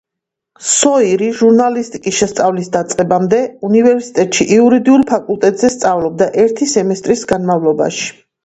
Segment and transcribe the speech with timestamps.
[0.67, 8.11] სოირი ჟურნალისტიკის შესწავლის დაწყებამდე, უნივერსიტეტში იურიდიულ ფაკულტეტზე სწავლობდა ერთი სემესტრის განმავლობაში.